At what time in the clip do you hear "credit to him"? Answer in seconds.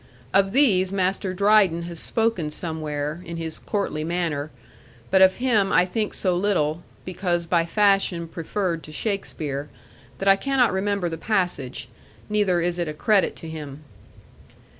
12.95-13.83